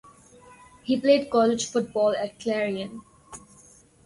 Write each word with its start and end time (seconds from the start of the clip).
He 0.81 0.99
played 0.99 1.29
college 1.29 1.69
football 1.69 2.15
at 2.15 2.39
Clarion. 2.39 3.01